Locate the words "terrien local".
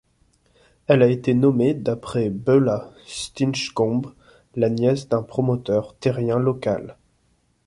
5.93-6.97